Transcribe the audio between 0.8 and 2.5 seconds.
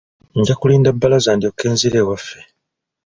Bbalaza ndyoke nzire ewaffe.